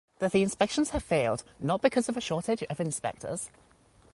But 0.17 0.31
the 0.31 0.41
inspections 0.41 0.89
have 0.89 1.03
failed 1.03 1.43
not 1.59 1.83
because 1.83 2.09
of 2.09 2.17
a 2.17 2.21
shortage 2.21 2.63
of 2.63 2.79
inspectors. 2.79 3.51